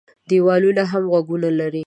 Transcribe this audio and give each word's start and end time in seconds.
دېوالونو 0.29 0.83
هم 0.91 1.03
غوږونه 1.11 1.49
لري. 1.59 1.79